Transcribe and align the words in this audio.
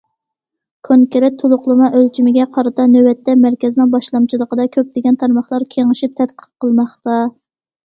كونكرېت 0.87 1.35
تولۇقلىما 1.43 1.89
ئۆلچىمىگە 1.99 2.47
قارىتا 2.55 2.87
نۆۋەتتە 2.95 3.37
مەركەزنىڭ 3.43 3.93
باشلامچىلىقىدا 3.97 4.67
كۆپلىگەن 4.79 5.23
تارماقلار 5.23 5.69
كېڭىشىپ 5.79 6.19
تەتقىق 6.23 6.53
قىلماقتا. 6.67 7.23